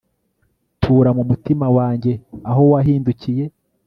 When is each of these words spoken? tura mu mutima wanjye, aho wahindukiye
tura 0.81 1.09
mu 1.17 1.23
mutima 1.29 1.65
wanjye, 1.77 2.11
aho 2.49 2.61
wahindukiye 2.71 3.45